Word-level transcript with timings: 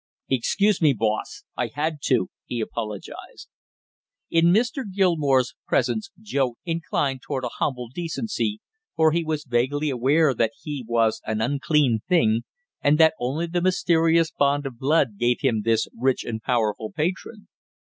"Excuse 0.31 0.81
me, 0.81 0.93
boss, 0.97 1.43
I 1.55 1.67
had 1.75 1.97
to!" 2.05 2.29
he 2.45 2.59
apologized. 2.59 3.49
In 4.31 4.45
Mr. 4.45 4.83
Gilmore's 4.91 5.53
presence 5.67 6.09
Joe 6.19 6.55
inclined 6.65 7.21
toward 7.21 7.43
a 7.43 7.49
humble 7.59 7.87
decency, 7.87 8.61
for 8.95 9.11
he 9.11 9.23
was 9.23 9.43
vaguely 9.45 9.91
aware 9.91 10.33
that 10.33 10.53
he 10.59 10.83
was 10.87 11.21
an 11.27 11.39
unclean 11.39 11.99
thing, 12.09 12.45
and 12.81 12.97
that 12.97 13.13
only 13.19 13.45
the 13.45 13.61
mysterious 13.61 14.31
bond 14.31 14.65
of 14.65 14.79
blood 14.79 15.19
gave 15.19 15.41
him 15.41 15.61
this 15.63 15.87
rich 15.95 16.23
and 16.23 16.41
powerful 16.41 16.91
patron. 16.91 17.47